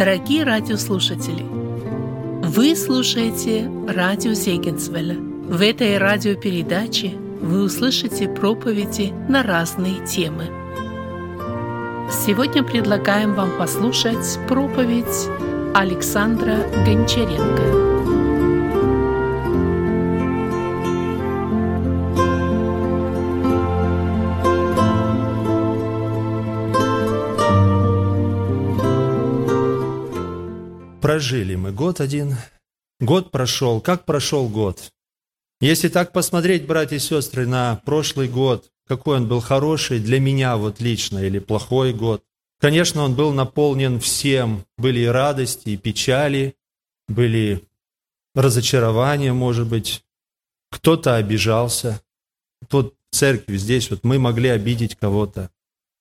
[0.00, 5.14] Дорогие радиослушатели, вы слушаете радио Зегенсвелля.
[5.18, 7.10] В этой радиопередаче
[7.42, 10.46] вы услышите проповеди на разные темы.
[12.10, 15.28] Сегодня предлагаем вам послушать проповедь
[15.74, 17.99] Александра Гончаренко.
[31.10, 32.36] Прожили мы год один,
[33.00, 33.80] год прошел.
[33.80, 34.92] Как прошел год?
[35.60, 40.56] Если так посмотреть, братья и сестры, на прошлый год, какой он был хороший для меня
[40.56, 42.22] вот лично или плохой год,
[42.60, 44.64] конечно, он был наполнен всем.
[44.78, 46.54] Были и радости, и печали,
[47.08, 47.64] были
[48.36, 50.04] разочарования, может быть.
[50.70, 52.00] Кто-то обижался.
[52.68, 55.50] Тут в церкви здесь вот мы могли обидеть кого-то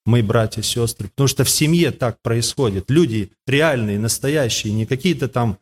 [0.09, 1.07] мы братья, сестры.
[1.09, 2.89] Потому что в семье так происходит.
[2.89, 5.59] Люди реальные, настоящие, не какие-то там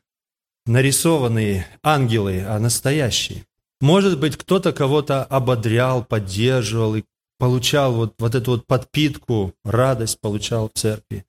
[0.65, 3.45] нарисованные ангелы, а настоящие.
[3.81, 7.03] Может быть, кто-то кого-то ободрял, поддерживал и
[7.37, 11.25] получал вот, вот эту вот подпитку, радость получал в церкви.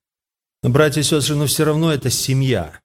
[0.62, 2.80] Но, братья и сестры, но все равно это семья.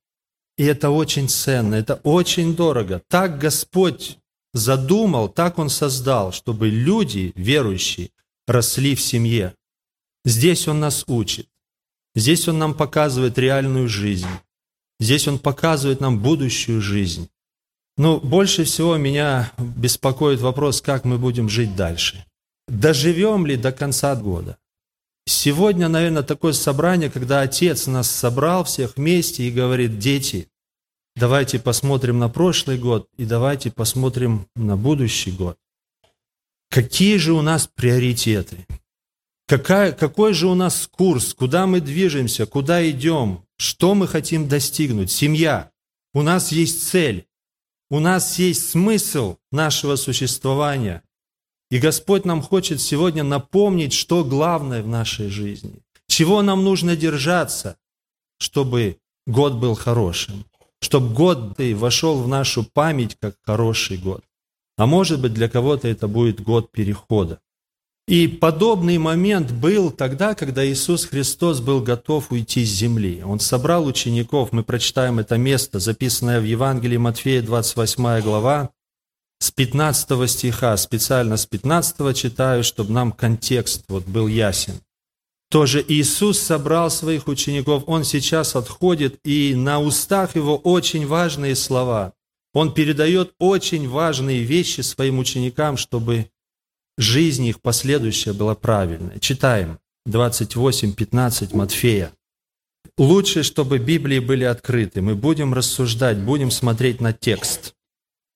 [0.58, 3.02] И это очень ценно, это очень дорого.
[3.08, 4.18] Так Господь
[4.54, 8.10] задумал, так Он создал, чтобы люди, верующие,
[8.48, 9.54] росли в семье.
[10.26, 11.48] Здесь Он нас учит.
[12.16, 14.28] Здесь Он нам показывает реальную жизнь.
[15.00, 17.30] Здесь Он показывает нам будущую жизнь.
[17.98, 22.26] Но больше всего меня беспокоит вопрос, как мы будем жить дальше.
[22.68, 24.58] Доживем ли до конца года?
[25.26, 30.50] Сегодня, наверное, такое собрание, когда Отец нас собрал всех вместе и говорит, дети,
[31.16, 35.58] давайте посмотрим на прошлый год и давайте посмотрим на будущий год.
[36.70, 38.66] Какие же у нас приоритеты?
[39.48, 45.12] Какая, какой же у нас курс, куда мы движемся, куда идем, что мы хотим достигнуть?
[45.12, 45.70] Семья.
[46.14, 47.28] У нас есть цель,
[47.90, 51.04] у нас есть смысл нашего существования.
[51.70, 57.78] И Господь нам хочет сегодня напомнить, что главное в нашей жизни, чего нам нужно держаться,
[58.38, 58.98] чтобы
[59.28, 60.46] год был хорошим,
[60.80, 64.24] чтобы год вошел в нашу память как хороший год.
[64.78, 67.40] А может быть, для кого-то это будет год перехода.
[68.06, 73.24] И подобный момент был тогда, когда Иисус Христос был готов уйти с земли.
[73.24, 78.72] Он собрал учеников, мы прочитаем это место, записанное в Евангелии Матфея, 28 глава,
[79.40, 84.82] с 15 стиха, специально с 15 читаю, чтобы нам контекст вот был ясен.
[85.50, 92.14] Тоже Иисус собрал своих учеников, Он сейчас отходит, и на устах Его очень важные слова.
[92.54, 96.30] Он передает очень важные вещи своим ученикам, чтобы
[96.98, 99.20] жизнь их последующая была правильной.
[99.20, 102.12] Читаем 28.15 Матфея.
[102.98, 105.02] Лучше, чтобы Библии были открыты.
[105.02, 107.74] Мы будем рассуждать, будем смотреть на текст.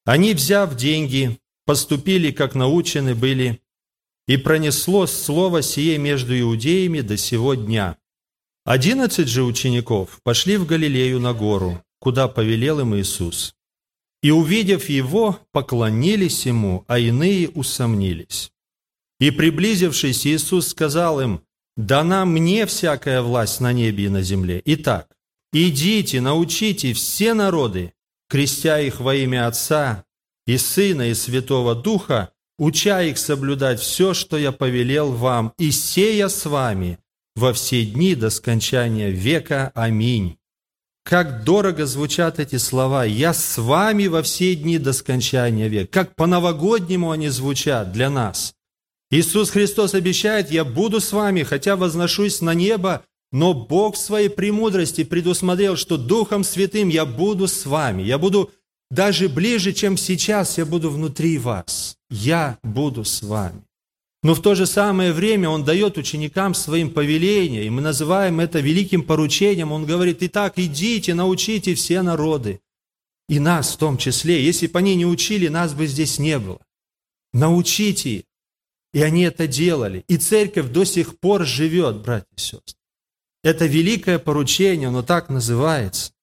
[0.05, 3.61] Они, взяв деньги, поступили, как научены были,
[4.27, 7.97] и пронесло слово сие между иудеями до сего дня.
[8.65, 13.56] Одиннадцать же учеников пошли в Галилею на гору, куда повелел им Иисус.
[14.27, 18.51] И, увидев его, поклонились ему, а иные усомнились.
[19.21, 21.43] И, приблизившись, Иисус сказал им,
[21.77, 24.61] «Дана мне всякая власть на небе и на земле.
[24.65, 25.07] Итак,
[25.53, 27.93] идите, научите все народы,
[28.27, 30.03] крестя их во имя Отца
[30.45, 36.27] и Сына и Святого Духа, уча их соблюдать все, что я повелел вам, и сея
[36.27, 36.99] с вами
[37.37, 39.71] во все дни до скончания века.
[39.73, 40.37] Аминь.
[41.09, 45.87] Как дорого звучат эти слова «Я с вами во все дни до скончания века».
[45.89, 48.53] Как по-новогоднему они звучат для нас.
[49.09, 54.27] Иисус Христос обещает, «Я буду с вами, хотя возношусь на небо, но Бог в своей
[54.27, 58.03] премудрости предусмотрел, что Духом Святым я буду с вами.
[58.03, 58.51] Я буду
[58.91, 61.95] даже ближе, чем сейчас, я буду внутри вас.
[62.09, 63.66] Я буду с вами».
[64.23, 68.59] Но в то же самое время Он дает ученикам своим повеления, и мы называем это
[68.59, 69.71] великим поручением.
[69.71, 72.59] Он говорит, итак, идите, научите все народы,
[73.29, 74.43] и нас в том числе.
[74.43, 76.59] Если бы они не учили, нас бы здесь не было.
[77.33, 78.23] Научите.
[78.93, 80.03] И они это делали.
[80.07, 82.75] И церковь до сих пор живет, братья и сестры.
[83.43, 86.13] Это великое поручение, оно так называется.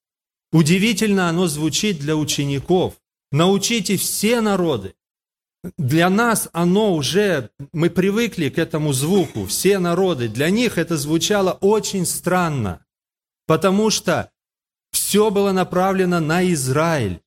[0.53, 2.95] Удивительно оно звучит для учеников.
[3.31, 4.95] Научите все народы,
[5.79, 11.53] для нас оно уже, мы привыкли к этому звуку, все народы, для них это звучало
[11.53, 12.85] очень странно,
[13.47, 14.31] потому что
[14.93, 17.21] все было направлено на Израиль.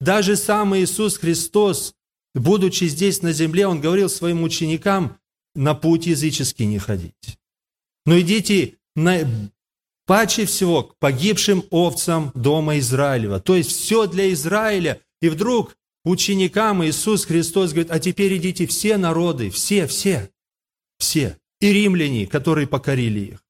[0.00, 1.94] Даже сам Иисус Христос,
[2.34, 5.18] будучи здесь на земле, Он говорил своим ученикам,
[5.54, 7.38] на путь языческий не ходить.
[8.06, 9.20] Но идите на
[10.06, 13.40] паче всего к погибшим овцам дома Израилева.
[13.40, 15.00] То есть все для Израиля.
[15.20, 20.30] И вдруг ученикам Иисус Христос говорит, а теперь идите все народы, все, все,
[20.98, 21.38] все.
[21.60, 23.44] И римляне, которые покорили их.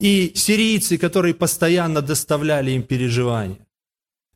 [0.00, 3.66] И сирийцы, которые постоянно доставляли им переживания.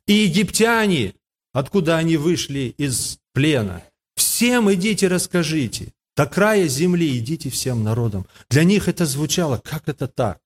[0.07, 1.15] И египтяне,
[1.51, 3.83] откуда они вышли из плена.
[4.15, 5.93] Всем идите расскажите.
[6.15, 8.25] До края земли идите всем народам.
[8.49, 10.39] Для них это звучало, как это так?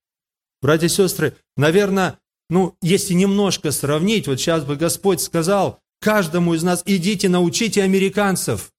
[0.61, 2.19] Братья и сестры, наверное,
[2.49, 8.73] ну, если немножко сравнить, вот сейчас бы Господь сказал каждому из нас, идите научите американцев.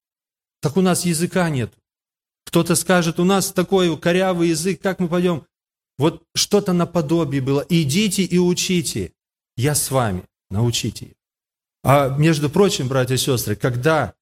[0.60, 1.72] Так у нас языка нет.
[2.44, 5.46] Кто-то скажет, у нас такой корявый язык, как мы пойдем?
[5.96, 7.64] Вот что-то наподобие было.
[7.70, 9.12] Идите и учите.
[9.56, 10.24] Я с вами.
[10.50, 11.14] Научите.
[11.82, 14.14] А между прочим, братья и сестры, когда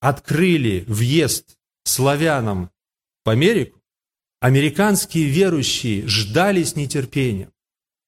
[0.00, 2.70] открыли въезд славянам
[3.24, 3.80] в Америку,
[4.40, 7.52] американские верующие ждали с нетерпением.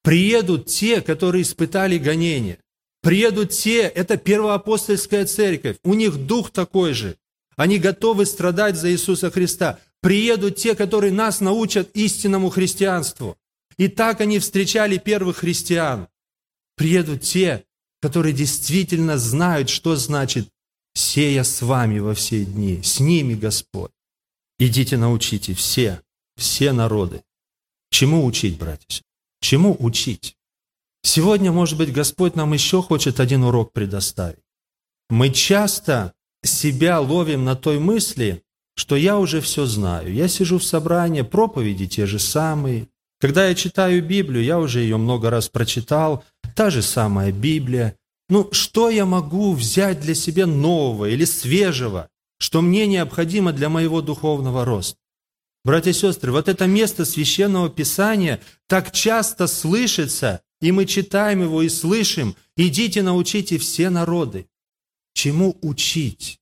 [0.03, 2.59] Приедут те, которые испытали гонения.
[3.02, 7.16] Приедут те, это первоапостольская церковь, у них дух такой же.
[7.56, 9.81] Они готовы страдать за Иисуса Христа.
[10.00, 13.37] Приедут те, которые нас научат истинному христианству.
[13.76, 16.08] И так они встречали первых христиан.
[16.76, 17.64] Приедут те,
[18.00, 20.49] которые действительно знают, что значит
[20.94, 23.90] «сея с вами во все дни, с ними Господь».
[24.58, 26.00] Идите научите все,
[26.37, 27.22] все народы.
[27.90, 29.02] Чему учить, братья?
[29.40, 30.37] Чему учить?
[31.02, 34.38] Сегодня, может быть, Господь нам еще хочет один урок предоставить.
[35.10, 38.43] Мы часто себя ловим на той мысли,
[38.76, 40.12] что я уже все знаю.
[40.12, 42.88] Я сижу в собрании, проповеди те же самые.
[43.20, 46.25] Когда я читаю Библию, я уже ее много раз прочитал,
[46.56, 47.96] та же самая Библия.
[48.28, 52.08] Ну, что я могу взять для себя нового или свежего,
[52.38, 54.99] что мне необходимо для моего духовного роста?
[55.64, 61.61] Братья и сестры, вот это место священного писания так часто слышится, и мы читаем его
[61.62, 64.47] и слышим, идите научите все народы.
[65.12, 66.38] Чему учить?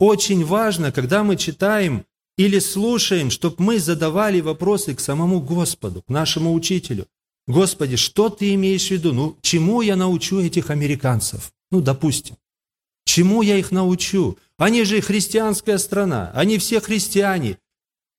[0.00, 2.04] Очень важно, когда мы читаем
[2.38, 7.06] или слушаем, чтобы мы задавали вопросы к самому Господу, к нашему учителю.
[7.46, 9.12] Господи, что ты имеешь в виду?
[9.12, 11.52] Ну, чему я научу этих американцев?
[11.70, 12.36] Ну, допустим.
[13.04, 14.38] Чему я их научу?
[14.56, 17.58] Они же христианская страна, они все христиане.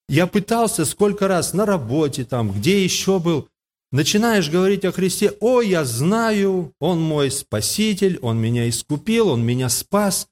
[0.08, 3.48] Я пытался сколько раз на работе, там, где еще был,
[3.92, 9.70] начинаешь говорить о Христе, о, я знаю, Он мой Спаситель, Он меня искупил, Он меня
[9.70, 10.28] спас.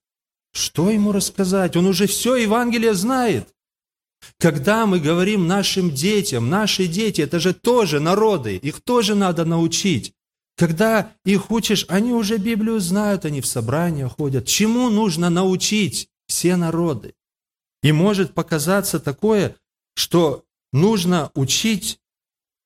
[0.54, 1.76] Что ему рассказать?
[1.76, 3.54] Он уже все Евангелие знает.
[4.40, 10.14] Когда мы говорим нашим детям, наши дети, это же тоже народы, их тоже надо научить.
[10.58, 14.48] Когда их учишь, они уже Библию знают, они в собрания ходят.
[14.48, 17.14] Чему нужно научить все народы?
[17.84, 19.56] И может показаться такое,
[19.96, 20.44] что
[20.74, 22.00] нужно учить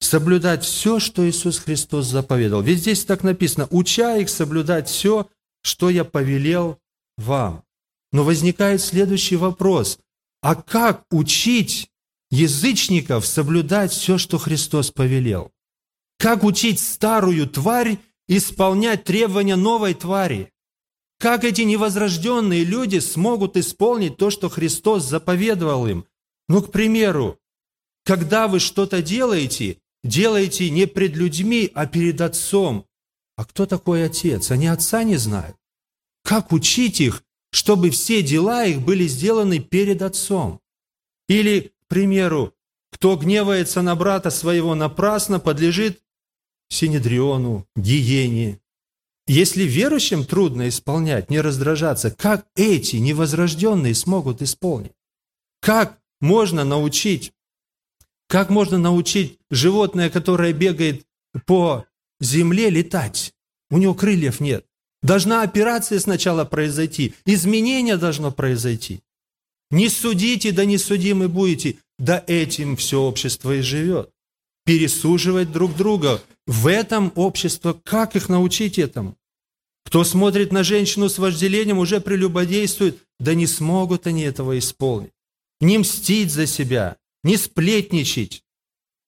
[0.01, 2.61] соблюдать все, что Иисус Христос заповедал.
[2.61, 5.29] Ведь здесь так написано, уча их соблюдать все,
[5.63, 6.77] что я повелел
[7.17, 7.63] вам.
[8.11, 9.97] Но возникает следующий вопрос–
[10.41, 11.91] а как учить
[12.31, 15.51] язычников соблюдать все, что Христос повелел?
[16.17, 20.51] Как учить старую тварь исполнять требования новой твари?
[21.19, 26.05] Как эти невозрожденные люди смогут исполнить то, что Христос заповедовал им?
[26.47, 27.37] Ну, к примеру,
[28.03, 32.85] когда вы что-то делаете, делаете не пред людьми, а перед Отцом.
[33.35, 34.51] А кто такой Отец?
[34.51, 35.55] Они Отца не знают.
[36.23, 40.59] Как учить их чтобы все дела их были сделаны перед Отцом.
[41.27, 42.53] Или, к примеру,
[42.91, 46.01] кто гневается на брата своего напрасно, подлежит
[46.69, 48.59] Синедриону, гиене.
[49.27, 54.93] Если верующим трудно исполнять, не раздражаться, как эти невозрожденные смогут исполнить?
[55.59, 57.33] Как можно научить,
[58.31, 61.05] как можно научить животное, которое бегает
[61.45, 61.85] по
[62.21, 63.33] земле, летать?
[63.69, 64.65] У него крыльев нет.
[65.01, 69.01] Должна операция сначала произойти, изменение должно произойти.
[69.69, 74.09] Не судите, да не судимы будете, да этим все общество и живет.
[74.65, 76.21] Пересуживать друг друга.
[76.47, 79.17] В этом общество, как их научить этому?
[79.83, 85.11] Кто смотрит на женщину с вожделением, уже прелюбодействует, да не смогут они этого исполнить.
[85.59, 88.43] Не мстить за себя, не сплетничать,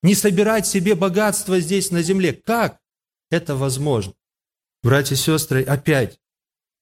[0.01, 2.34] не собирать себе богатство здесь на земле.
[2.34, 2.79] Как
[3.32, 4.13] это возможно?
[4.82, 6.20] Братья и сестры, опять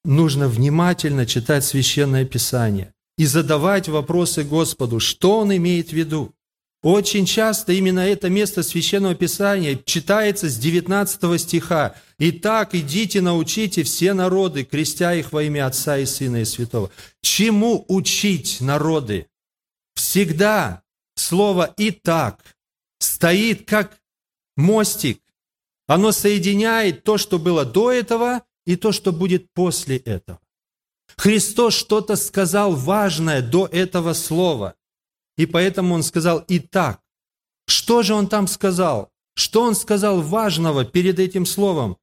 [0.03, 6.33] нужно внимательно читать Священное Писание и задавать вопросы Господу, что Он имеет в виду.
[6.81, 11.95] Очень часто именно это место Священного Писания читается с 19 стиха.
[12.17, 16.89] «Итак, идите, научите все народы, крестя их во имя Отца и Сына и Святого».
[17.21, 19.27] Чему учить народы?
[19.93, 20.80] Всегда
[21.21, 22.43] слово «итак»
[22.99, 23.97] стоит как
[24.57, 25.21] мостик
[25.87, 30.39] Оно соединяет то, что было до этого, и то, что будет после этого.
[31.17, 34.75] Христос что-то сказал важное до этого слова.
[35.37, 37.01] И поэтому Он сказал «Итак».
[37.67, 39.11] Что же Он там сказал?
[39.35, 41.97] Что Он сказал важного перед этим словом?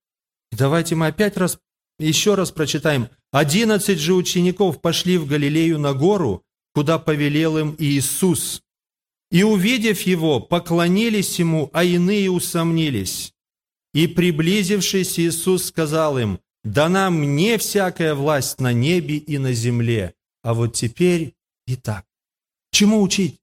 [0.53, 1.59] Давайте мы опять раз,
[1.99, 3.09] еще раз прочитаем.
[3.31, 8.63] «Одиннадцать же учеников пошли в Галилею на гору, куда повелел им Иисус.
[9.31, 13.35] И, увидев Его, поклонились Ему, а иные усомнились.
[13.93, 20.15] И, приблизившись, Иисус сказал им, дана мне всякая власть на небе и на земле.
[20.43, 21.35] А вот теперь
[21.67, 22.05] и так.
[22.71, 23.41] Чему учить?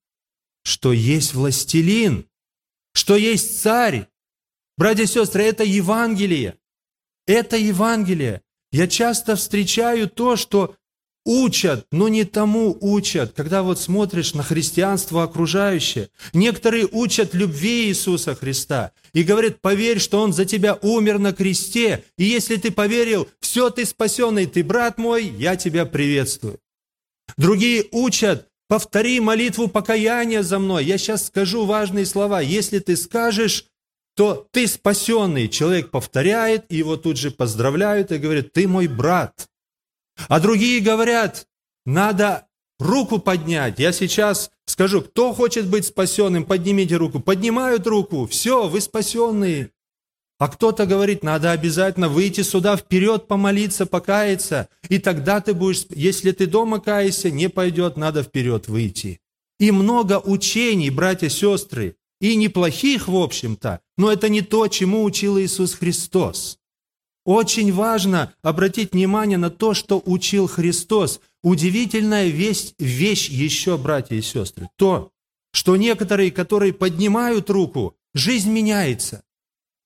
[0.64, 2.28] Что есть властелин,
[2.94, 4.08] что есть царь.
[4.78, 6.58] Братья и сестры, это Евангелие.
[7.28, 8.42] Это Евангелие.
[8.72, 10.76] Я часто встречаю то, что
[11.26, 13.34] учат, но не тому учат.
[13.36, 20.22] Когда вот смотришь на христианство окружающее, некоторые учат любви Иисуса Христа и говорят, поверь, что
[20.22, 24.98] Он за тебя умер на кресте, и если ты поверил, все, ты спасенный, ты брат
[24.98, 26.60] мой, я тебя приветствую.
[27.38, 30.86] Другие учат, повтори молитву покаяния за мной.
[30.86, 32.40] Я сейчас скажу важные слова.
[32.40, 33.66] Если ты скажешь,
[34.16, 35.50] то ты спасенный.
[35.50, 39.48] Человек повторяет, и его тут же поздравляют и говорят, ты мой брат.
[40.28, 41.48] А другие говорят,
[41.86, 42.48] надо
[42.80, 43.80] руку поднять.
[43.80, 47.20] Я сейчас скажу, кто хочет быть спасенным, поднимите руку.
[47.20, 49.72] Поднимают руку, все, вы спасенные.
[50.38, 56.32] А кто-то говорит, надо обязательно выйти сюда вперед, помолиться, покаяться, и тогда ты будешь, если
[56.32, 59.22] ты дома каешься, не пойдет, надо вперед выйти.
[59.60, 65.40] И много учений, братья, сестры, и неплохих, в общем-то, но это не то, чему учил
[65.40, 66.60] Иисус Христос.
[67.26, 71.20] Очень важно обратить внимание на то, что учил Христос.
[71.44, 75.12] Удивительная вещь, вещь еще, братья и сестры, то,
[75.52, 79.24] что некоторые, которые поднимают руку, жизнь меняется.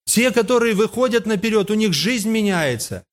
[0.05, 3.05] Те, которые выходят наперед, у них жизнь меняется.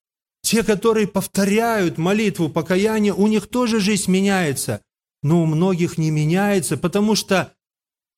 [0.42, 4.80] Те, которые повторяют молитву покаяния, у них тоже жизнь меняется.
[5.22, 7.52] Но у многих не меняется, потому что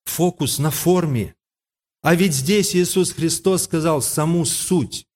[0.04, 1.34] фокус на форме.
[2.02, 5.07] А ведь здесь Иисус Христос сказал саму суть.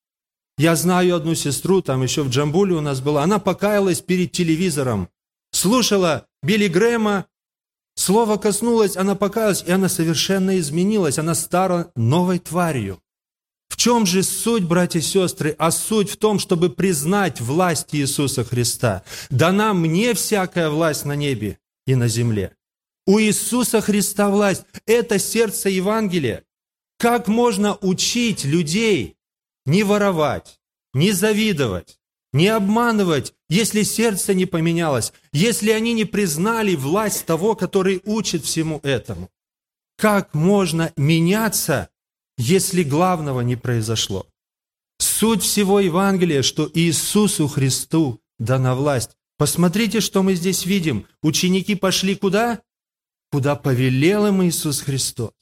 [0.62, 5.08] Я знаю одну сестру, там еще в Джамбуле у нас была, она покаялась перед телевизором,
[5.50, 7.26] слушала Билли Грэма,
[7.96, 13.00] слово коснулось, она покаялась, и она совершенно изменилась, она стала новой тварью.
[13.70, 15.56] В чем же суть, братья и сестры?
[15.58, 19.02] А суть в том, чтобы признать власть Иисуса Христа.
[19.30, 22.54] Дана мне всякая власть на небе и на земле.
[23.04, 24.62] У Иисуса Христа власть.
[24.86, 26.44] Это сердце Евангелия.
[27.00, 29.16] Как можно учить людей
[29.66, 30.60] не воровать,
[30.94, 31.98] не завидовать,
[32.32, 38.80] не обманывать, если сердце не поменялось, если они не признали власть того, который учит всему
[38.82, 39.30] этому.
[39.96, 41.90] Как можно меняться,
[42.38, 44.26] если главного не произошло?
[44.98, 49.10] Суть всего Евангелия, что Иисусу Христу дана власть.
[49.36, 51.06] Посмотрите, что мы здесь видим.
[51.22, 52.62] Ученики пошли куда?
[53.30, 55.32] Куда повелел им Иисус Христос.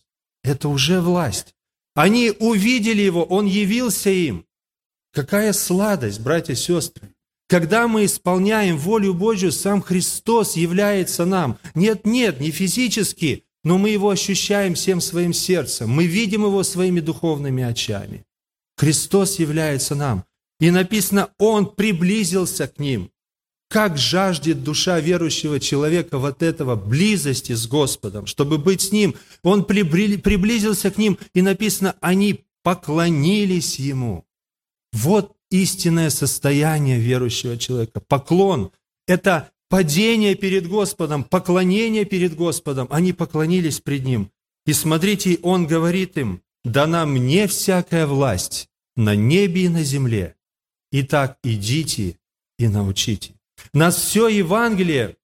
[0.42, 1.54] Это уже власть.
[2.00, 4.46] Они увидели Его, Он явился им.
[5.12, 7.14] Какая сладость, братья и сестры.
[7.46, 11.58] Когда мы исполняем волю Божью, сам Христос является нам.
[11.74, 15.90] Нет, нет, не физически, но мы Его ощущаем всем своим сердцем.
[15.90, 18.24] Мы видим Его своими духовными очами.
[18.78, 20.24] Христос является нам.
[20.58, 23.10] И написано, Он приблизился к ним.
[23.70, 29.14] Как жаждет душа верующего человека вот этого близости с Господом, чтобы быть с Ним.
[29.44, 34.24] Он приблизился к ним, и написано, они поклонились Ему.
[34.92, 38.00] Вот истинное состояние верующего человека.
[38.00, 38.72] Поклон–
[39.06, 42.88] это падение перед Господом, поклонение перед Господом.
[42.90, 44.32] Они поклонились пред Ним.
[44.66, 50.34] И смотрите, Он говорит им, дана мне всякая власть на небе и на земле.
[50.90, 52.16] Итак, идите
[52.58, 53.34] и научите.
[53.72, 55.16] Нас все Евангелие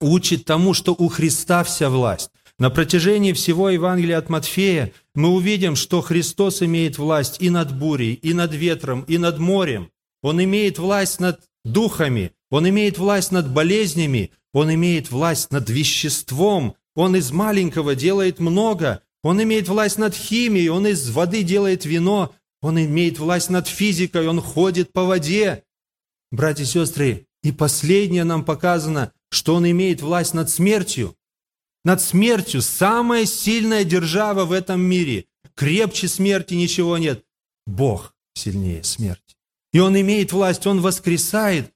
[0.00, 2.30] учит тому, что у Христа вся власть.
[2.58, 8.14] На протяжении всего Евангелия от Матфея мы увидим, что Христос имеет власть и над бурей,
[8.14, 9.90] и над ветром, и над морем.
[10.22, 16.76] Он имеет власть над духами, Он имеет власть над болезнями, Он имеет власть над веществом,
[16.94, 22.34] Он из маленького делает много, Он имеет власть над химией, Он из воды делает вино,
[22.62, 25.62] Он имеет власть над физикой, Он ходит по воде.
[26.30, 31.16] Братья и сестры, и последнее нам показано, что он имеет власть над смертью.
[31.84, 35.26] Над смертью самая сильная держава в этом мире.
[35.54, 37.24] Крепче смерти ничего нет.
[37.64, 39.36] Бог сильнее смерти.
[39.72, 41.72] И он имеет власть, он воскресает.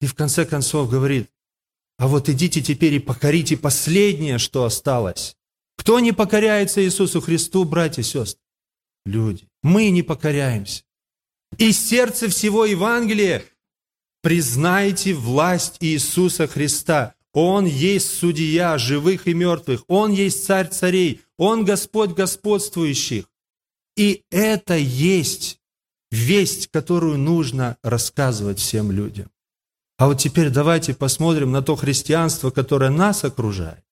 [0.00, 1.30] И в конце концов говорит,
[1.98, 5.36] а вот идите теперь и покорите последнее, что осталось.
[5.76, 8.40] Кто не покоряется Иисусу Христу, братья и сестры?
[9.04, 9.44] Люди.
[9.62, 10.82] мы не покоряемся.
[11.58, 13.44] И сердце всего Евангелия
[14.26, 17.14] признайте власть Иисуса Христа.
[17.32, 19.84] Он есть судья живых и мертвых.
[19.86, 21.20] Он есть царь царей.
[21.38, 23.26] Он Господь господствующих.
[23.96, 25.60] И это есть
[26.10, 29.30] весть, которую нужно рассказывать всем людям.
[29.96, 33.84] А вот теперь давайте посмотрим на то христианство, которое нас окружает.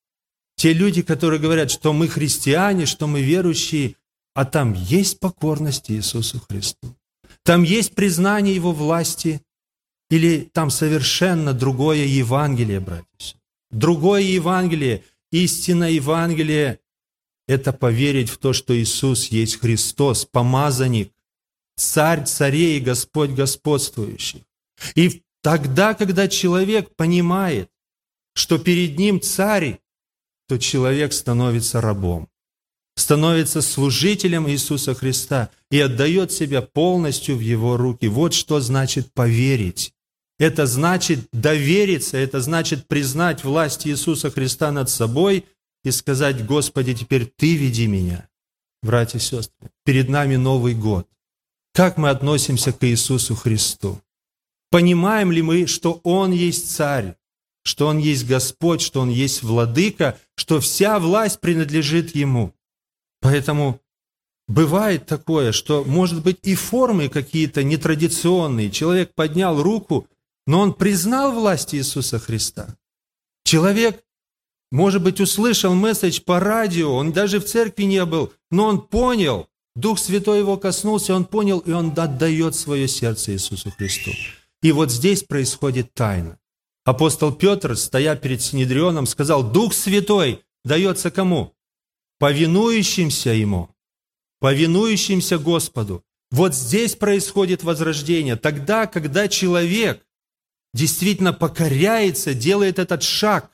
[0.56, 3.94] Те люди, которые говорят, что мы христиане, что мы верующие,
[4.34, 6.96] а там есть покорность Иисусу Христу.
[7.44, 9.40] Там есть признание Его власти,
[10.10, 13.38] или там совершенно другое Евангелие, братья.
[13.70, 16.78] Другое Евангелие, истинное Евангелие–
[17.48, 21.12] это поверить в то, что Иисус есть Христос, помазанник,
[21.76, 24.44] царь царей и Господь господствующий.
[24.94, 27.68] И тогда, когда человек понимает,
[28.34, 29.80] что перед ним царь,
[30.48, 32.28] то человек становится рабом,
[32.96, 38.06] становится служителем Иисуса Христа и отдает себя полностью в Его руки.
[38.06, 39.92] Вот что значит поверить.
[40.38, 45.44] Это значит довериться, это значит признать власть Иисуса Христа над собой
[45.84, 48.28] и сказать, Господи, теперь Ты веди меня.
[48.82, 51.08] Братья и сестры, перед нами Новый год.
[51.72, 54.00] Как мы относимся к Иисусу Христу?
[54.70, 57.16] Понимаем ли мы, что Он есть Царь,
[57.64, 62.52] что Он есть Господь, что Он есть Владыка, что вся власть принадлежит Ему?
[63.24, 63.80] Поэтому
[64.46, 68.70] бывает такое, что, может быть, и формы какие-то нетрадиционные.
[68.70, 70.06] Человек поднял руку
[70.46, 72.76] но он признал власть Иисуса Христа.
[73.44, 74.02] Человек,
[74.70, 79.48] может быть, услышал месседж по радио, он даже в церкви не был, но он понял,
[79.76, 84.12] Дух Святой его коснулся, он понял, и он отдает свое сердце Иисусу Христу.
[84.62, 86.38] И вот здесь происходит тайна.
[86.84, 91.53] Апостол Петр, стоя перед Синедрионом, сказал, Дух Святой дается кому?
[92.18, 93.74] Повинующимся Ему,
[94.40, 96.04] повинующимся Господу.
[96.30, 98.36] Вот здесь происходит возрождение.
[98.36, 100.04] Тогда, когда человек
[100.72, 103.50] действительно покоряется, делает этот шаг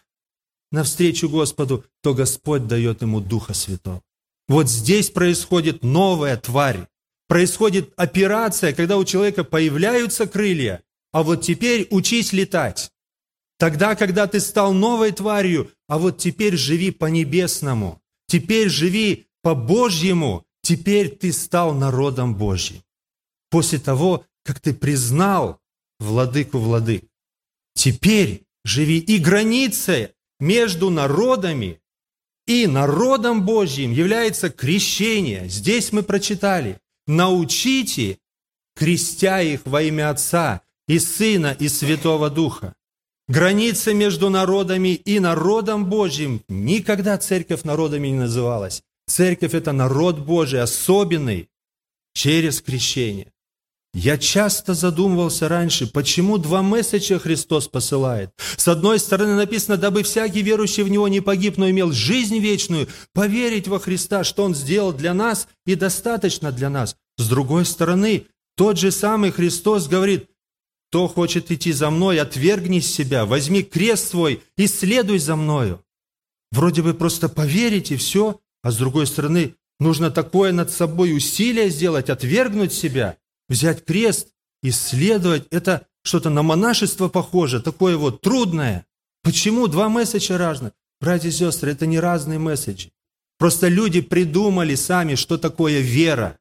[0.73, 4.03] навстречу Господу, то Господь дает ему Духа Святого.
[4.49, 6.88] Вот здесь происходит новая тварь.
[7.29, 12.90] Происходит операция, когда у человека появляются крылья, а вот теперь учись летать.
[13.59, 21.09] Тогда, когда ты стал новой тварью, а вот теперь живи по-небесному, теперь живи по-божьему, теперь
[21.09, 22.83] ты стал народом Божьим.
[23.51, 25.61] После того, как ты признал
[25.99, 27.05] владыку владык.
[27.75, 31.81] Теперь живи и границы между народами
[32.47, 35.49] и народом Божьим является крещение.
[35.49, 36.79] Здесь мы прочитали.
[37.09, 38.19] Научите,
[38.77, 42.75] крестя их во имя Отца и Сына и Святого Духа.
[43.31, 46.43] Граница между народами и народом Божьим.
[46.49, 48.83] Никогда церковь народами не называлась.
[49.07, 51.49] Церковь– это народ Божий, особенный,
[52.12, 53.31] через крещение.
[53.95, 58.31] Я часто задумывался раньше, почему два месседжа Христос посылает.
[58.57, 62.88] С одной стороны написано, дабы всякий верующий в Него не погиб, но имел жизнь вечную,
[63.12, 66.97] поверить во Христа, что Он сделал для нас и достаточно для нас.
[67.16, 70.30] С другой стороны, тот же самый Христос говорит,
[70.90, 75.85] кто хочет идти за мной, отвергни себя, возьми крест свой и следуй за мною.
[76.50, 81.70] Вроде бы просто поверить и все, а с другой стороны, нужно такое над собой усилие
[81.70, 83.16] сделать, отвергнуть себя–
[83.48, 84.31] взять крест,
[84.64, 88.85] исследовать, это что-то на монашество похоже, такое вот трудное.
[89.22, 90.72] Почему два месседжа разных?
[91.00, 92.90] Братья и сестры, это не разные месседжи.
[93.38, 96.40] Просто люди придумали сами, что такое вера.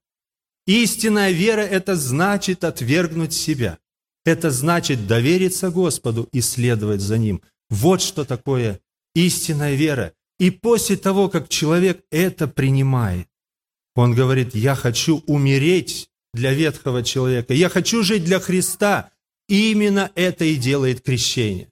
[0.65, 3.77] Истинная вера– это значит отвергнуть себя.
[4.25, 7.41] Это значит довериться Господу и следовать за Ним.
[7.69, 8.79] Вот что такое
[9.15, 10.13] истинная вера.
[10.39, 13.27] И после того, как человек это принимает,
[13.95, 17.53] он говорит, я хочу умереть для ветхого человека.
[17.53, 19.11] Я хочу жить для Христа.
[19.47, 21.69] Именно это и делает крещение.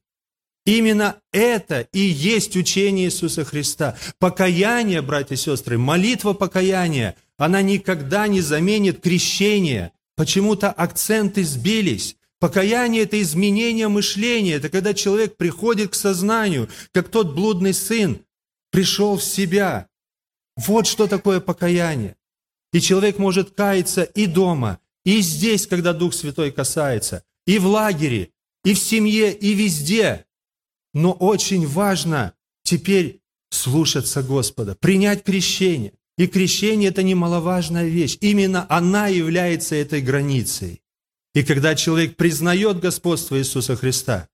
[0.66, 3.96] Именно это и есть учение Иисуса Христа.
[4.20, 9.94] Покаяние, братья и сестры, молитва покаяния, она никогда не заменит крещение.
[10.18, 12.17] Почему-то акценты сбились.
[12.40, 18.22] Покаяние– это изменение мышления, это когда человек приходит к сознанию, как тот блудный сын
[18.70, 19.88] пришел в себя.
[20.56, 22.16] Вот что такое покаяние.
[22.74, 28.32] И человек может каяться и дома, и здесь, когда Дух Святой касается, и в лагере,
[28.64, 30.26] и в семье, и везде.
[30.94, 35.94] Но очень важно теперь слушаться Господа, принять крещение.
[36.18, 38.18] И крещение– это немаловажная вещь.
[38.22, 40.82] Именно она является этой границей.
[41.38, 44.28] И когда человек признает господство Иисуса Христа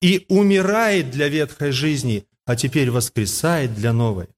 [0.00, 4.28] и умирает для ветхой жизни, а теперь воскресает для новой,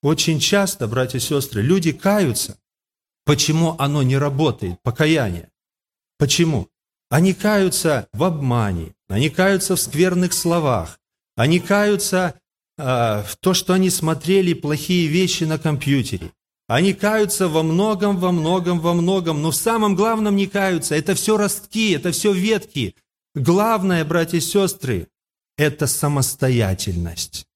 [0.00, 2.56] очень часто, братья и сестры, люди каются,
[3.24, 5.50] Почему оно не работает, покаяние?
[6.18, 6.68] Почему?
[7.10, 11.00] Они каются в обмане, они каются в скверных словах,
[11.36, 12.38] они каются
[12.76, 16.32] э, в то, что они смотрели плохие вещи на компьютере.
[16.66, 20.94] Они каются во многом, во многом, во многом, но в самом главном не каются.
[20.94, 22.94] Это все ростки, это все ветки.
[23.34, 25.08] Главное, братья и сестры,
[25.58, 27.46] это самостоятельность.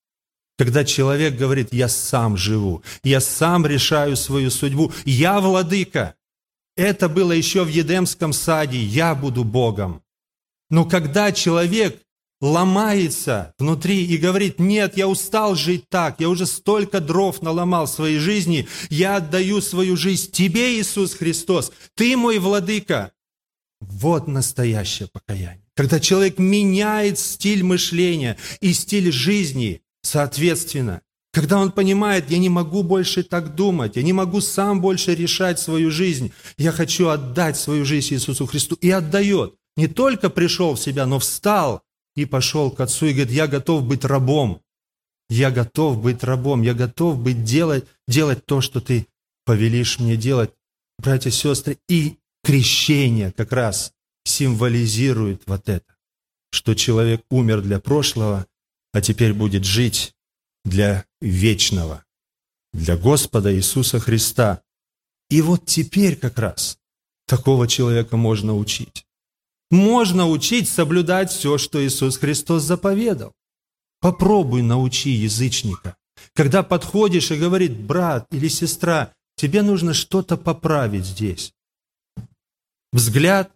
[0.59, 6.15] Когда человек говорит, я сам живу, я сам решаю свою судьбу, я владыка.
[6.77, 10.03] Это было еще в Едемском саде, я буду Богом.
[10.69, 12.03] Но когда человек
[12.41, 17.91] ломается внутри и говорит, нет, я устал жить так, я уже столько дров наломал в
[17.91, 23.13] своей жизни, я отдаю свою жизнь тебе, Иисус Христос, ты мой владыка.
[23.81, 25.65] Вот настоящее покаяние.
[25.77, 31.03] Когда человек меняет стиль мышления и стиль жизни соответственно.
[31.33, 35.61] Когда он понимает, я не могу больше так думать, я не могу сам больше решать
[35.61, 38.77] свою жизнь, я хочу отдать свою жизнь Иисусу Христу.
[38.81, 39.55] И отдает.
[39.77, 41.83] Не только пришел в себя, но встал
[42.19, 44.61] и пошел к Отцу и говорит, я готов быть рабом.
[45.29, 49.07] Я готов быть рабом, я готов быть делать, делать то, что ты
[49.45, 50.51] повелишь мне делать.
[50.99, 53.93] Братья и сестры, и крещение как раз
[54.25, 55.95] символизирует вот это,
[56.51, 58.47] что человек умер для прошлого,
[58.93, 60.13] а теперь будет жить
[60.65, 62.05] для вечного,
[62.73, 64.63] для Господа Иисуса Христа.
[65.31, 66.79] И вот теперь как раз
[67.27, 69.08] такого человека можно учить.
[69.71, 73.35] Можно учить соблюдать все, что Иисус Христос заповедал.
[74.01, 75.97] Попробуй научи язычника.
[76.35, 81.53] Когда подходишь и говорит, брат или сестра, тебе нужно что-то поправить здесь.
[82.93, 83.53] Взгляд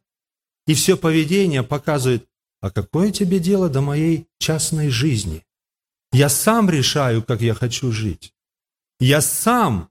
[0.66, 2.28] и все поведение показывает,
[2.60, 5.44] а какое тебе дело до моей частной жизни?
[6.12, 8.34] Я сам решаю, как я хочу жить.
[9.00, 9.90] Я сам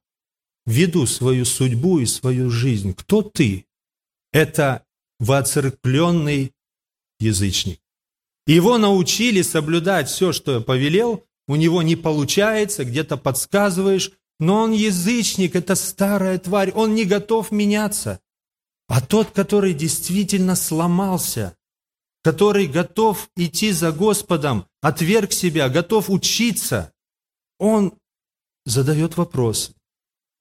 [0.66, 2.94] веду свою судьбу и свою жизнь.
[2.94, 3.66] Кто ты?
[4.32, 4.86] Это
[5.22, 6.52] воцеркленный
[7.20, 7.80] язычник.
[8.48, 14.72] Его научили соблюдать все, что я повелел, у него не получается, где-то подсказываешь, но он
[14.72, 18.20] язычник, это старая тварь, он не готов меняться.
[18.88, 21.56] А тот, который действительно сломался,
[22.24, 26.92] который готов идти за Господом, отверг себя, готов учиться,
[27.60, 27.94] он
[28.66, 29.72] задает вопрос.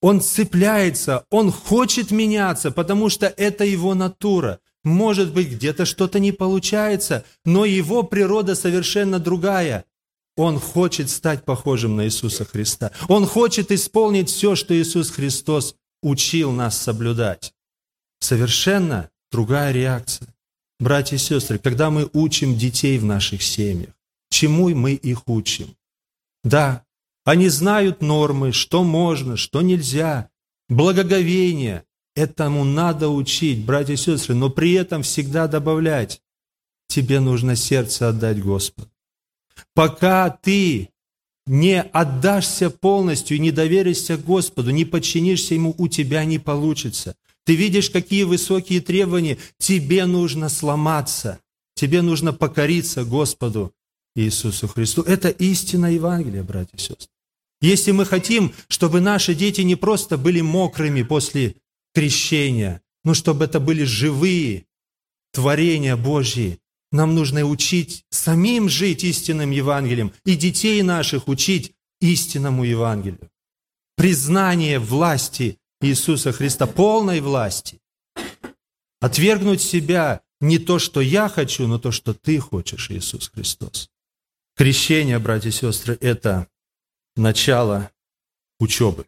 [0.00, 4.58] Он цепляется, он хочет меняться, потому что это его натура.
[4.82, 9.84] Может быть, где-то что-то не получается, но его природа совершенно другая.
[10.36, 12.92] Он хочет стать похожим на Иисуса Христа.
[13.08, 17.52] Он хочет исполнить все, что Иисус Христос учил нас соблюдать.
[18.20, 20.28] Совершенно другая реакция.
[20.78, 23.92] Братья и сестры, когда мы учим детей в наших семьях,
[24.30, 25.76] чему мы их учим?
[26.42, 26.84] Да,
[27.24, 30.30] они знают нормы, что можно, что нельзя,
[30.70, 36.20] благоговение, Этому надо учить, братья и сестры, но при этом всегда добавлять,
[36.88, 38.90] тебе нужно сердце отдать Господу.
[39.74, 40.90] Пока ты
[41.46, 47.16] не отдашься полностью не доверишься Господу, не подчинишься Ему, у тебя не получится.
[47.44, 51.40] Ты видишь, какие высокие требования, тебе нужно сломаться,
[51.74, 53.72] тебе нужно покориться Господу
[54.14, 55.02] Иисусу Христу.
[55.02, 57.08] Это истина Евангелия, братья и сестры.
[57.60, 61.56] Если мы хотим, чтобы наши дети не просто были мокрыми после
[61.94, 64.66] крещения, но чтобы это были живые
[65.32, 66.58] творения Божьи.
[66.92, 73.30] Нам нужно учить самим жить истинным Евангелием и детей наших учить истинному Евангелию.
[73.96, 77.80] Признание власти Иисуса Христа, полной власти.
[79.00, 83.90] Отвергнуть себя не то, что я хочу, но то, что ты хочешь, Иисус Христос.
[84.56, 86.48] Крещение, братья и сестры, это
[87.16, 87.90] начало
[88.58, 89.06] учебы.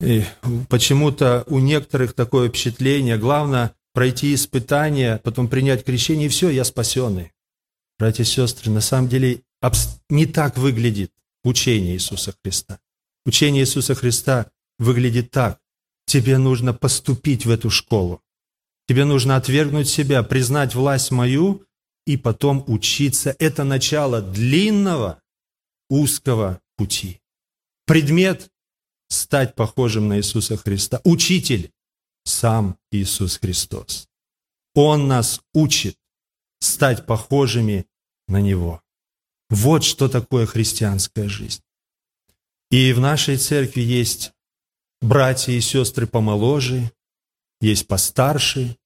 [0.00, 0.24] И
[0.68, 7.32] почему-то у некоторых такое впечатление, главное пройти испытание, потом принять крещение, и все, я спасенный.
[7.98, 9.42] Братья и сестры, на самом деле
[10.10, 11.12] не так выглядит
[11.44, 12.78] учение Иисуса Христа.
[13.24, 15.58] Учение Иисуса Христа выглядит так.
[16.04, 18.22] Тебе нужно поступить в эту школу.
[18.86, 21.64] Тебе нужно отвергнуть себя, признать власть мою
[22.06, 23.34] и потом учиться.
[23.38, 25.20] Это начало длинного,
[25.88, 27.20] узкого пути.
[27.86, 28.50] Предмет
[29.08, 31.00] стать похожим на Иисуса Христа.
[31.04, 31.72] Учитель–
[32.24, 34.08] сам Иисус Христос.
[34.74, 35.96] Он нас учит
[36.60, 37.86] стать похожими
[38.28, 38.82] на Него.
[39.48, 41.62] Вот что такое христианская жизнь.
[42.70, 44.32] И в нашей церкви есть
[45.00, 46.90] братья и сестры помоложе,
[47.60, 48.76] есть постарше,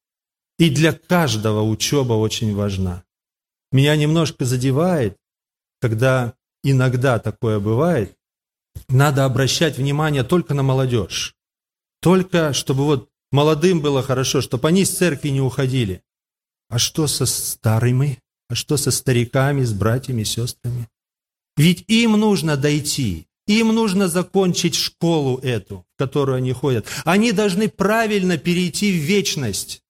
[0.58, 3.04] и для каждого учеба очень важна.
[3.72, 5.16] Меня немножко задевает,
[5.80, 8.16] когда иногда такое бывает,
[8.88, 11.34] надо обращать внимание только на молодежь.
[12.00, 16.02] Только чтобы вот молодым было хорошо, чтобы они с церкви не уходили.
[16.68, 18.18] А что со старыми?
[18.48, 20.88] А что со стариками, с братьями, сестрами?
[21.56, 26.86] Ведь им нужно дойти, им нужно закончить школу эту, в которую они ходят.
[27.04, 29.82] Они должны правильно перейти в вечность.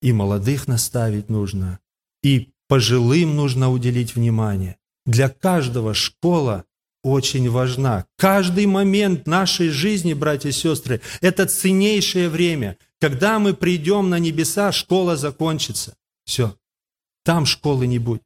[0.00, 1.78] И молодых наставить нужно,
[2.22, 4.78] и пожилым нужно уделить внимание.
[5.06, 6.64] Для каждого школа
[7.02, 8.06] очень важна.
[8.16, 12.76] Каждый момент нашей жизни, братья и сестры, это ценнейшее время.
[13.00, 15.96] Когда мы придем на небеса, школа закончится.
[16.24, 16.56] Все.
[17.24, 18.22] Там школы не будет.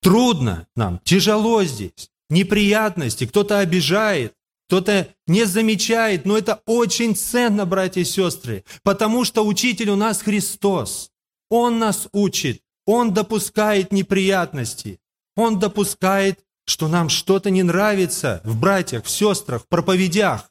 [0.00, 4.34] Трудно нам, тяжело здесь, неприятности, кто-то обижает,
[4.68, 10.20] кто-то не замечает, но это очень ценно, братья и сестры, потому что учитель у нас
[10.20, 11.10] Христос.
[11.50, 15.00] Он нас учит, Он допускает неприятности,
[15.36, 20.50] Он допускает что нам что-то не нравится в братьях, в сестрах, в проповедях.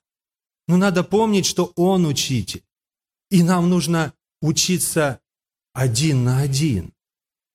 [0.68, 2.64] Но надо помнить, что Он учитель.
[3.30, 5.20] И нам нужно учиться
[5.74, 6.94] один на один.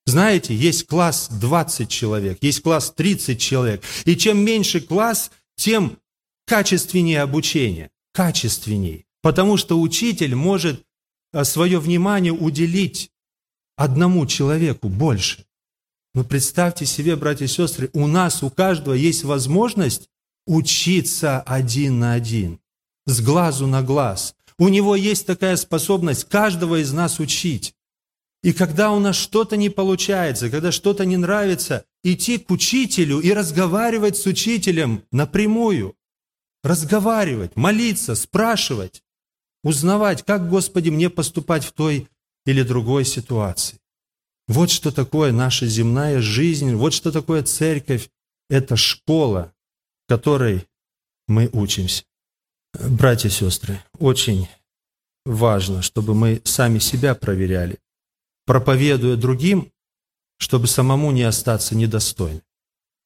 [0.06, 3.84] Знаете, есть класс 20 человек, есть класс 30 человек.
[4.04, 5.98] И чем меньше класс, тем
[6.46, 7.90] качественнее обучение.
[8.12, 9.04] Качественнее.
[9.22, 10.82] Потому что учитель может
[11.32, 13.10] э, свое внимание уделить
[13.76, 15.44] одному человеку больше.
[16.14, 20.08] Но представьте себе, братья и сестры, у нас, у каждого есть возможность
[20.46, 22.60] учиться один на один,
[23.06, 24.34] с глазу на глаз.
[24.58, 27.74] У него есть такая способность каждого из нас учить.
[28.42, 33.32] И когда у нас что-то не получается, когда что-то не нравится, идти к учителю и
[33.32, 35.96] разговаривать с учителем напрямую.
[36.62, 39.02] Разговаривать, молиться, спрашивать,
[39.62, 42.08] узнавать, как, Господи, мне поступать в той
[42.46, 43.77] или другой ситуации.
[44.48, 48.08] Вот что такое наша земная жизнь, вот что такое церковь.
[48.50, 49.52] Это школа,
[50.08, 50.66] которой
[51.26, 52.04] мы учимся.
[52.72, 54.48] Братья и сестры, очень
[55.26, 57.78] важно, чтобы мы сами себя проверяли,
[58.46, 59.70] проповедуя другим,
[60.38, 62.42] чтобы самому не остаться недостойным.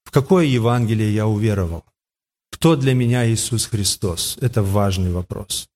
[0.05, 1.83] В какое Евангелие я уверовал?
[2.51, 4.37] Кто для меня Иисус Христос?
[4.39, 5.67] Это важный вопрос.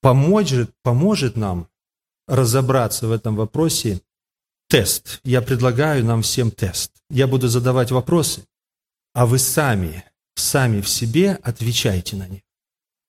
[0.00, 1.68] Поможет, поможет нам
[2.26, 4.00] разобраться в этом вопросе
[4.72, 5.20] тест.
[5.22, 6.92] Я предлагаю нам всем тест.
[7.10, 8.46] Я буду задавать вопросы,
[9.12, 10.02] а вы сами,
[10.34, 12.40] сами в себе отвечайте на них,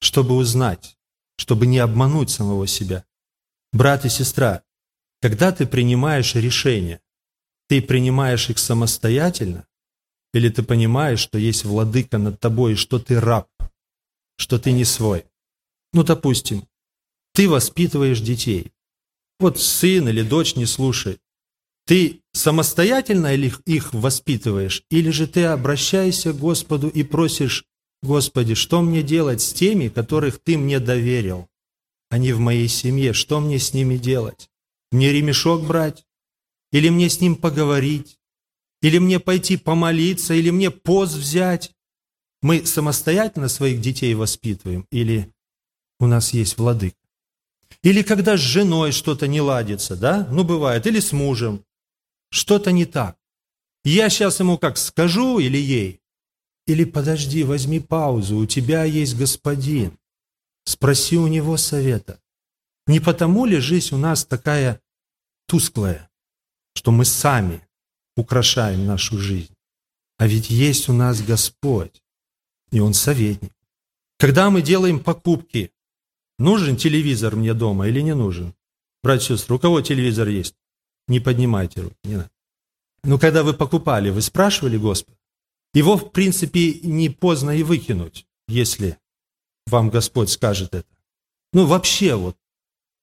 [0.02, 0.97] чтобы узнать,
[1.38, 3.06] чтобы не обмануть самого себя.
[3.71, 4.63] Брат и сестра,
[5.21, 6.99] когда ты принимаешь решения,
[7.69, 9.65] ты принимаешь их самостоятельно,
[10.34, 13.47] или ты понимаешь, что есть владыка над тобой, что ты раб,
[14.36, 15.23] что ты не свой.
[15.93, 16.67] Ну, допустим,
[17.32, 18.73] ты воспитываешь детей.
[19.39, 21.21] Вот сын или дочь не слушает.
[21.86, 27.65] Ты самостоятельно их воспитываешь, или же ты обращаешься к Господу и просишь,
[28.02, 31.48] Господи, что мне делать с теми, которых Ты мне доверил?
[32.10, 34.50] Они в моей семье, что мне с ними делать?
[34.91, 36.06] Мне ремешок брать?
[36.72, 38.19] Или мне с ним поговорить?
[38.82, 40.34] Или мне пойти помолиться?
[40.34, 41.72] Или мне пост взять?
[42.41, 44.86] Мы самостоятельно своих детей воспитываем?
[44.91, 45.32] Или
[46.00, 46.96] у нас есть владык?
[47.82, 50.28] Или когда с женой что-то не ладится, да?
[50.30, 50.86] Ну, бывает.
[50.86, 51.63] Или с мужем
[52.34, 53.15] что-то не так.
[53.84, 56.02] Я сейчас ему как скажу или ей?
[56.65, 60.00] Или подожди, возьми паузу, у тебя есть господин.
[60.65, 62.19] Спроси у него совета.
[62.88, 64.82] Не потому ли жизнь у нас такая
[65.48, 66.10] тусклая,
[66.74, 67.62] что мы сами
[68.17, 69.54] украшаем нашу жизнь?
[70.17, 72.02] А ведь есть у нас Господь,
[72.72, 73.54] и Он советник.
[74.17, 75.72] Когда мы делаем покупки,
[76.39, 78.56] нужен телевизор мне дома или не нужен?
[79.04, 80.56] Братья и сестры, у кого телевизор есть?
[81.08, 82.32] Не поднимайте руки, не надо.
[83.04, 85.18] Но когда вы покупали, вы спрашивали Господа?
[85.74, 88.98] Его, в принципе, не поздно и выкинуть, если
[89.68, 90.88] вам Господь скажет это.
[91.52, 92.38] Ну, вообще вот,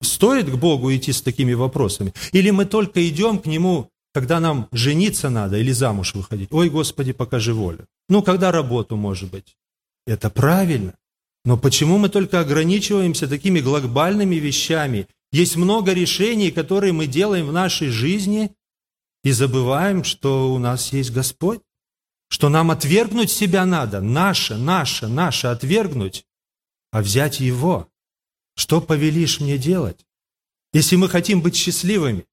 [0.00, 2.14] стоит к Богу идти с такими вопросами?
[2.32, 6.52] Или мы только идем к Нему, когда нам жениться надо или замуж выходить?
[6.52, 7.86] Ой, Господи, покажи волю.
[8.08, 9.56] Ну, когда работу, может быть.
[10.06, 10.94] Это правильно.
[11.44, 17.52] Но почему мы только ограничиваемся такими глобальными вещами есть много решений, которые мы делаем в
[17.52, 18.54] нашей жизни,
[19.22, 21.60] и забываем, что у нас есть Господь,
[22.28, 26.24] что нам отвергнуть себя надо, наше, наше, наше отвергнуть,
[26.90, 27.88] а взять Его.
[28.56, 30.06] Что повелишь мне делать?
[30.72, 32.26] Если мы хотим быть счастливыми,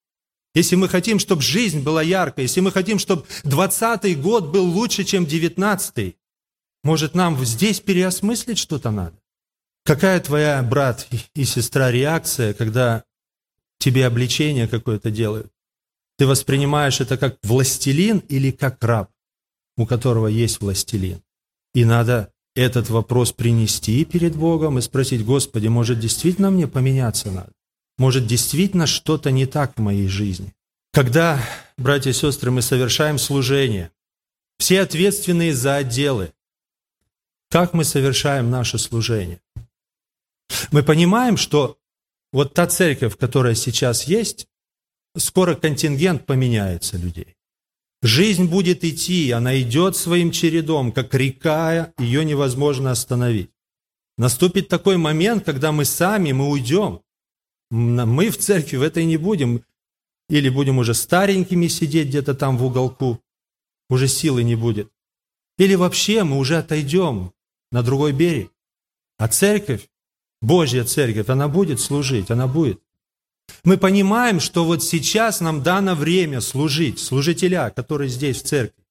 [0.53, 5.03] если мы хотим, чтобы жизнь была яркой, если мы хотим, чтобы 20-й год был лучше,
[5.03, 6.15] чем 19-й,
[6.83, 9.19] может, нам здесь переосмыслить что-то надо?
[9.87, 13.05] Какая твоя, брат и сестра, реакция, когда
[13.79, 15.51] тебе обличение какое-то делают?
[16.17, 19.09] Ты воспринимаешь это как властелин или как раб,
[19.77, 21.21] у которого есть властелин?
[21.73, 27.53] И надо этот вопрос принести перед Богом и спросить, Господи, может, действительно мне поменяться надо?
[27.97, 30.53] может, действительно что-то не так в моей жизни.
[30.93, 31.41] Когда,
[31.77, 33.91] братья и сестры, мы совершаем служение,
[34.57, 36.33] все ответственные за отделы,
[37.49, 39.39] как мы совершаем наше служение?
[40.71, 41.77] Мы понимаем, что
[42.31, 44.47] вот та церковь, которая сейчас есть,
[45.15, 47.35] скоро контингент поменяется людей.
[48.03, 53.49] Жизнь будет идти, она идет своим чередом, как река, ее невозможно остановить.
[54.17, 57.01] Наступит такой момент, когда мы сами, мы уйдем.
[57.69, 59.63] Мы в церкви в этой не будем.
[60.29, 63.21] Или будем уже старенькими сидеть где-то там в уголку.
[63.89, 64.91] Уже силы не будет.
[65.57, 67.33] Или вообще мы уже отойдем
[67.71, 68.51] на другой берег.
[69.17, 69.87] А церковь,
[70.41, 72.79] Божья церковь, она будет служить, она будет.
[73.63, 78.83] Мы понимаем, что вот сейчас нам дано время служить, служителя, которые здесь в церкви.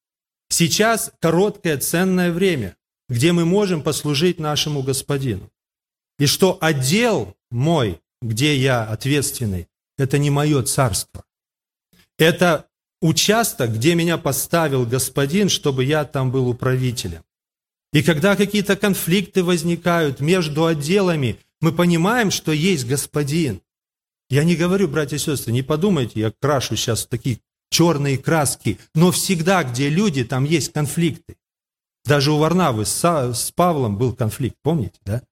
[0.48, 2.76] Сейчас короткое ценное время,
[3.08, 5.50] где мы можем послужить нашему Господину.
[6.18, 11.24] И что отдел мой, где я ответственный, это не мое царство.
[12.18, 12.66] Это
[13.00, 17.22] участок, где меня поставил Господин, чтобы я там был управителем.
[17.96, 23.62] И когда какие-то конфликты возникают между отделами, мы понимаем, что есть Господин.
[24.28, 29.12] Я не говорю, братья и сестры, не подумайте, я крашу сейчас такие черные краски, но
[29.12, 31.36] всегда, где люди, там есть конфликты.
[32.04, 35.22] Даже у Варнавы с, Павлом был конфликт, помните, да?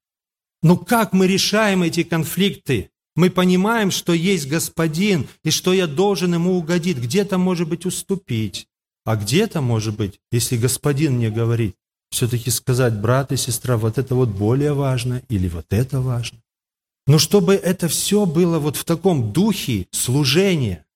[0.62, 2.88] Но как мы решаем эти конфликты?
[3.14, 6.96] Мы понимаем, что есть Господин, и что я должен Ему угодить.
[6.96, 8.68] Где-то, может быть, уступить.
[9.04, 11.76] А где-то, может быть, если Господин мне говорит,
[12.14, 16.38] все-таки сказать, брат и сестра, вот это вот более важно или вот это важно.
[17.06, 20.86] Но чтобы это все было вот в таком духе служения,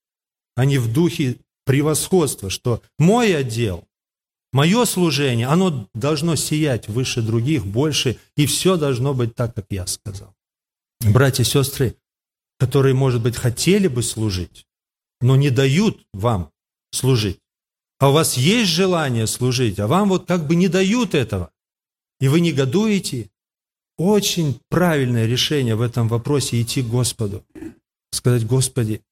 [0.56, 3.84] а не в духе превосходства, что мой отдел,
[4.52, 9.86] мое служение, оно должно сиять выше других, больше, и все должно быть так, как я
[9.86, 10.34] сказал.
[11.00, 11.96] Братья и сестры,
[12.58, 14.66] которые, может быть, хотели бы служить,
[15.20, 16.52] но не дают вам
[16.92, 17.40] служить,
[17.98, 21.50] а у вас есть желание служить, а вам вот как бы не дают этого,
[22.20, 23.30] и вы негодуете,
[23.96, 27.44] очень правильное решение в этом вопросе идти к Господу.
[28.12, 29.02] Сказать, Господи,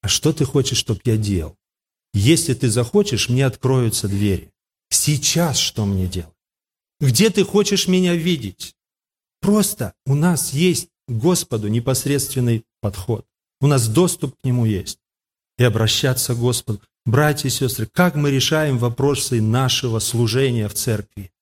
[0.00, 1.56] а что ты хочешь, чтобы я делал?
[2.14, 4.50] Если ты захочешь, мне откроются двери.
[4.90, 6.34] Сейчас что мне делать?
[7.00, 8.74] Где ты хочешь меня видеть?
[9.40, 13.26] Просто у нас есть к Господу непосредственный подход.
[13.60, 14.98] У нас доступ к Нему есть.
[15.58, 16.80] И обращаться к Господу.
[17.04, 21.32] Братья и сестры, как мы решаем вопросы нашего служения в церкви?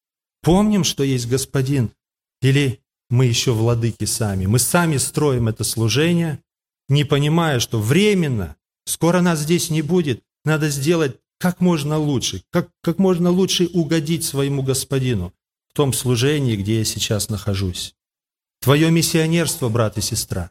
[0.42, 1.92] Помним, что есть Господин,
[2.40, 4.46] или мы еще владыки сами?
[4.46, 6.42] Мы сами строим это служение,
[6.88, 12.70] не понимая, что временно, скоро нас здесь не будет, надо сделать как можно лучше, как,
[12.82, 15.32] как можно лучше угодить своему Господину
[15.68, 17.94] в том служении, где я сейчас нахожусь.
[18.60, 20.50] Твое миссионерство, брат и сестра,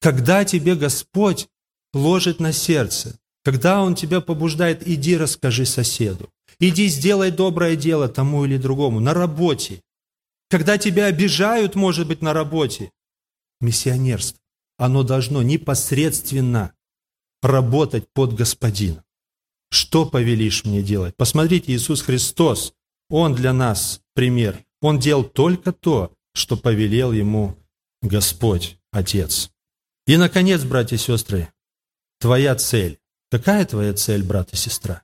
[0.00, 1.48] когда тебе Господь
[1.92, 8.44] ложит на сердце, когда Он тебя побуждает, иди расскажи соседу, иди сделай доброе дело тому
[8.44, 9.82] или другому, на работе,
[10.48, 12.90] когда тебя обижают, может быть, на работе.
[13.60, 14.38] Миссионерство,
[14.76, 16.72] оно должно непосредственно
[17.42, 19.04] работать под Господина.
[19.70, 21.14] Что повелишь мне делать?
[21.16, 22.72] Посмотрите, Иисус Христос,
[23.10, 24.64] Он для нас пример.
[24.80, 27.56] Он делал только то, что повелел Ему
[28.00, 29.50] Господь, Отец.
[30.06, 31.52] И, наконец, братья и сестры,
[32.18, 32.98] твоя цель.
[33.30, 35.02] Какая твоя цель, брат и сестра?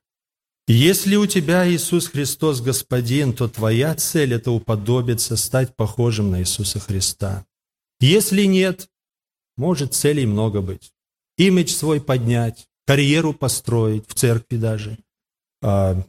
[0.67, 6.81] Если у тебя Иисус Христос Господин, то твоя цель– это уподобиться, стать похожим на Иисуса
[6.81, 7.45] Христа.
[8.01, 8.89] Если нет,
[9.57, 10.93] может целей много быть.
[11.37, 14.99] Имидж свой поднять, карьеру построить, в церкви даже,
[15.63, 16.03] а,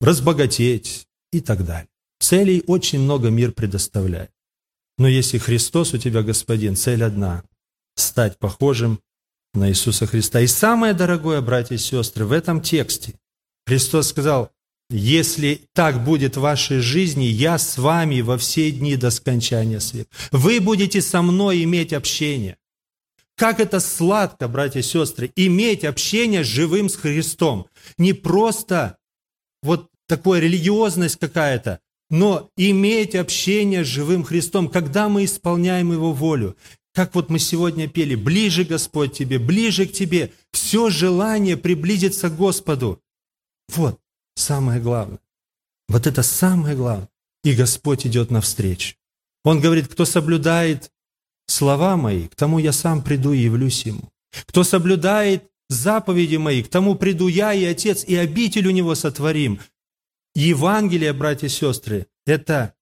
[0.00, 1.88] разбогатеть и так далее.
[2.20, 4.32] Целей очень много мир предоставляет.
[4.98, 7.42] Но если Христос у тебя Господин, цель одна–
[7.94, 9.00] стать похожим
[9.54, 10.40] на Иисуса Христа.
[10.40, 13.14] И самое дорогое, братья и сестры, в этом тексте
[13.66, 14.50] Христос сказал,
[14.90, 20.08] если так будет в вашей жизни, я с вами во все дни до скончания света.
[20.32, 22.56] Вы будете со мной иметь общение.
[23.36, 27.66] Как это сладко, братья и сестры, иметь общение с живым с Христом.
[27.98, 28.96] Не просто
[29.62, 31.80] вот такая религиозность какая-то,
[32.10, 36.56] но иметь общение с живым Христом, когда мы исполняем Его волю,
[36.98, 42.36] как вот мы сегодня пели, ближе, Господь, Тебе, ближе к Тебе, все желание приблизиться к
[42.36, 43.00] Господу.
[43.68, 44.00] Вот
[44.34, 45.20] самое главное.
[45.86, 47.08] Вот это самое главное.
[47.44, 48.96] И Господь идет навстречу.
[49.44, 50.90] Он говорит, кто соблюдает
[51.46, 54.10] слова мои, к тому я сам приду и явлюсь ему.
[54.46, 59.60] Кто соблюдает заповеди мои, к тому приду я и Отец, и обитель у него сотворим.
[60.34, 62.74] Евангелие, братья и сестры, это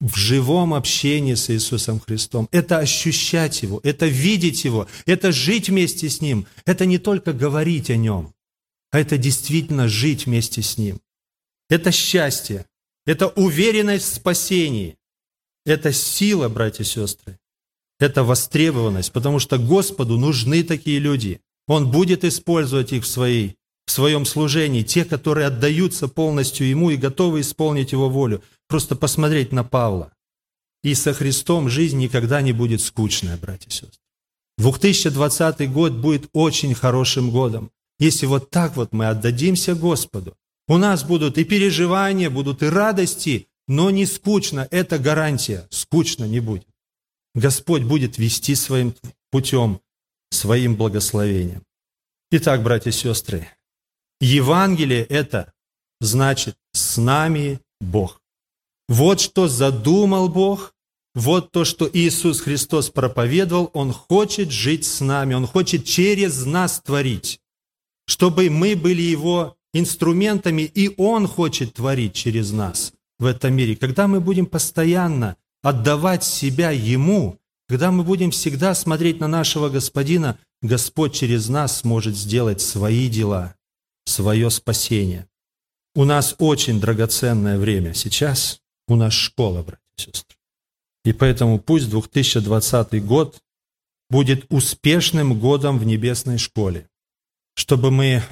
[0.00, 2.48] в живом общении с Иисусом Христом.
[2.52, 6.46] Это ощущать Его, это видеть Его, это жить вместе с Ним.
[6.64, 8.34] Это не только говорить о Нем,
[8.90, 11.00] а это действительно жить вместе с Ним.
[11.68, 12.66] Это счастье,
[13.06, 14.96] это уверенность в спасении,
[15.64, 17.38] это сила, братья и сестры,
[17.98, 21.40] это востребованность, потому что Господу нужны такие люди.
[21.66, 26.96] Он будет использовать их в, своей, в своем служении, те, которые отдаются полностью Ему и
[26.96, 28.42] готовы исполнить Его волю.
[28.68, 30.12] Просто посмотреть на Павла.
[30.82, 34.00] И со Христом жизнь никогда не будет скучная, братья и сестры.
[34.58, 40.36] 2020 год будет очень хорошим годом, если вот так вот мы отдадимся Господу.
[40.68, 46.40] У нас будут и переживания, будут и радости, но не скучно, это гарантия, скучно не
[46.40, 46.66] будет.
[47.34, 48.94] Господь будет вести своим
[49.30, 49.80] путем,
[50.30, 51.62] своим благословением.
[52.30, 53.48] Итак, братья и сестры,
[54.20, 55.52] Евангелие– это
[56.00, 58.20] значит «с нами Бог».
[58.88, 60.72] Вот что задумал Бог,
[61.14, 66.80] вот то, что Иисус Христос проповедовал, Он хочет жить с нами, Он хочет через нас
[66.80, 67.40] творить,
[68.06, 73.76] чтобы мы были Его инструментами, и Он хочет творить через нас в этом мире.
[73.76, 80.38] Когда мы будем постоянно отдавать себя Ему, когда мы будем всегда смотреть на нашего Господина,
[80.62, 83.54] Господь через нас сможет сделать свои дела,
[84.04, 85.26] свое спасение.
[85.94, 90.36] У нас очень драгоценное время сейчас, у нас школа, братья и сестры.
[91.04, 93.42] И поэтому пусть 2020 год
[94.10, 96.88] будет успешным годом в небесной школе,
[97.54, 98.22] чтобы мы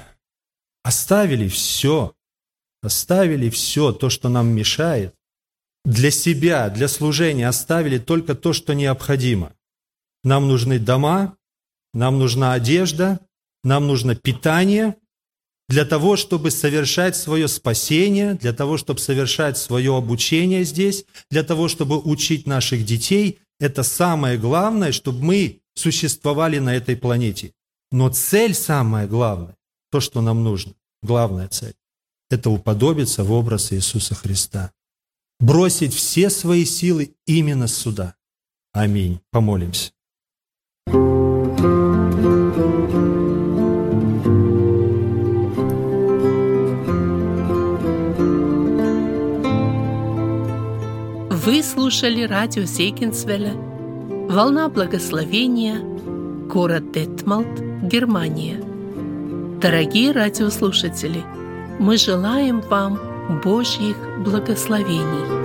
[0.83, 2.13] оставили все,
[2.81, 5.15] оставили все то, что нам мешает,
[5.83, 9.53] для себя, для служения оставили только то, что необходимо.
[10.23, 11.37] Нам нужны дома,
[11.93, 13.19] нам нужна одежда,
[13.63, 14.95] нам нужно питание
[15.67, 21.67] для того, чтобы совершать свое спасение, для того, чтобы совершать свое обучение здесь, для того,
[21.67, 23.39] чтобы учить наших детей.
[23.59, 27.53] Это самое главное, чтобы мы существовали на этой планете.
[27.91, 29.55] Но цель самая главная,
[29.91, 31.75] то, что нам нужно, главная цель,
[32.29, 34.71] это уподобиться в образ Иисуса Христа
[35.39, 38.15] бросить все свои силы именно сюда.
[38.73, 39.19] Аминь.
[39.31, 39.91] Помолимся.
[51.45, 55.77] Вы слушали радио Зейкинсвелля «Волна благословения»,
[56.47, 58.59] город Детмалт, Германия.
[59.61, 61.23] Дорогие радиослушатели,
[61.77, 62.99] мы желаем вам–
[63.43, 65.44] Божьих благословений.